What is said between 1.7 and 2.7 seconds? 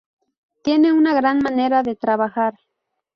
de trabajar.